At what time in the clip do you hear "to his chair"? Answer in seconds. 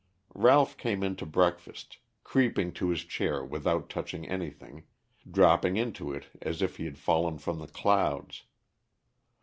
2.73-3.45